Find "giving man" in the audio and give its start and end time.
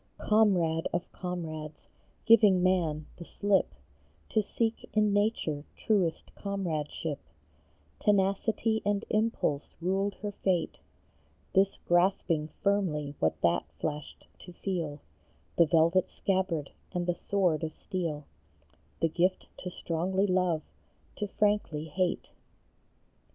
2.25-3.05